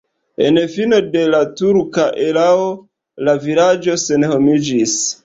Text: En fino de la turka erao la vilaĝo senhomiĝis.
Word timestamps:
En 0.45 0.55
fino 0.75 1.01
de 1.15 1.21
la 1.35 1.41
turka 1.61 2.05
erao 2.29 2.63
la 3.29 3.37
vilaĝo 3.45 3.99
senhomiĝis. 4.05 4.97